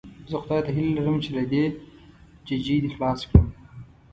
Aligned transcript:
زه 0.29 0.37
خدای 0.41 0.61
ته 0.65 0.71
هیله 0.77 0.93
لرم 0.97 1.17
چې 1.23 1.29
له 1.37 1.43
دې 1.51 1.65
ججې 2.47 2.75
دې 2.83 2.89
خلاص 2.95 3.19
کړم. 3.29 3.45